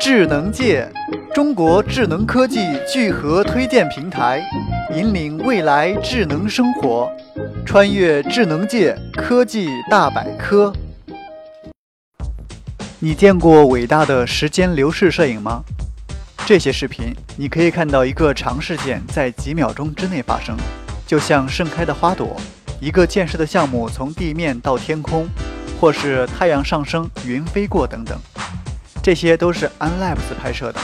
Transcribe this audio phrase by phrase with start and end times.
[0.00, 0.88] 智能界，
[1.32, 2.58] 中国智能科技
[2.92, 4.42] 聚合推荐平台，
[4.94, 7.10] 引领未来智能生活，
[7.64, 10.72] 穿越智能界科技大百科。
[12.98, 15.62] 你见过伟大的时间流逝摄影吗？
[16.44, 20.56] 这些视频，你可以看到一个长事件在几秒钟之内发生，
[21.06, 22.36] 就像盛开的花朵，
[22.80, 25.28] 一个建设的项目从地面到天空，
[25.80, 28.18] 或是太阳上升、云飞过等等。
[29.02, 30.80] 这些都是 Unlapse 拍摄的。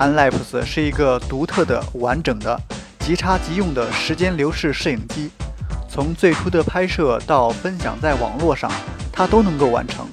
[0.00, 2.60] Unlapse 是一个独特的、完整的、
[2.98, 5.30] 即插即用的时间流逝摄影机。
[5.88, 8.68] 从最初的拍摄到分享在网络上，
[9.12, 10.04] 它都能够完成。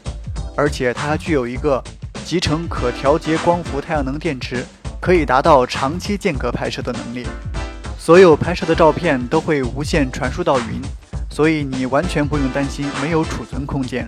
[0.56, 1.84] 而且它还具有一个
[2.24, 4.64] 集成可调节光伏太阳能电池，
[5.02, 7.26] 可以达到长期间隔拍摄的能力。
[7.98, 10.80] 所有拍摄的照片都会无线传输到云，
[11.30, 14.08] 所以你完全不用担心没有储存空间。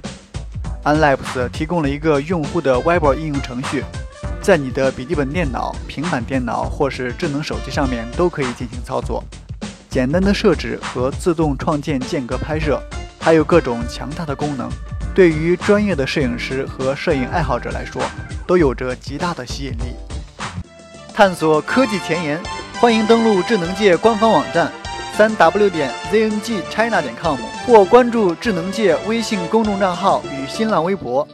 [0.87, 3.83] Unlapse 提供了一个用户的 Web 应用程序，
[4.41, 9.21] 在你的笔记本电脑、平板电脑或是智能手机上面都可以进行操作。
[9.89, 12.81] 简单的设置和自动创建间隔拍摄，
[13.19, 14.69] 还有各种强大的功能，
[15.13, 18.01] 对于专业的摄影师和摄影爱好者来说，
[18.47, 19.93] 都有着极大的吸引力。
[21.13, 22.39] 探索科技前沿，
[22.79, 24.71] 欢迎登录智能界官方网站。
[25.17, 31.27] 三 w 点 zngchina 点 com 或关注智能界微信公众账号与新浪微博。